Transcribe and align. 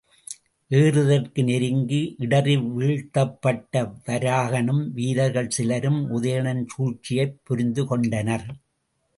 ஏறுதற்கு 0.71 1.43
நெருங்கி 1.43 2.15
இடறிவீழ்த்தப்பட்ட 2.19 3.83
வராகனும் 4.05 4.83
வீரர்கள் 4.91 5.49
சிலரும் 5.49 6.01
உதயணன் 6.11 6.65
சூழ்ச்சியைப் 6.75 7.39
புரிந்துகொண்டனர். 7.49 8.47